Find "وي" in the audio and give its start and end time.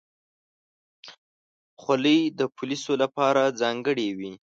4.17-4.31